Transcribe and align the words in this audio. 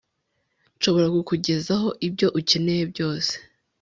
nshobora 0.77 1.07
kukugezaho 1.15 1.89
ibyo 2.07 2.27
ukeneye 2.39 2.83
byose 2.91 3.33